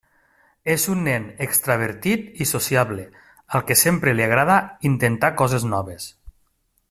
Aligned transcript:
És 0.75 0.85
un 0.93 1.03
nen 1.07 1.27
extravertit 1.45 2.41
i 2.45 2.47
sociable, 2.53 3.05
al 3.59 3.65
que 3.69 3.79
sempre 3.83 4.17
li 4.17 4.27
agrada 4.29 4.57
intentar 4.93 5.35
coses 5.43 5.69
noves. 5.75 6.09